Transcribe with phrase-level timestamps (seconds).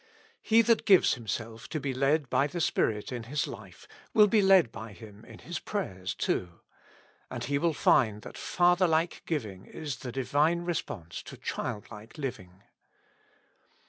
[0.41, 4.25] He that gives him self to be led by the Spirit in his life, will
[4.25, 6.59] be led by Him in his prayers, too.
[7.29, 12.63] And he will find that Fatherlike giving is the Divine response to childlike living.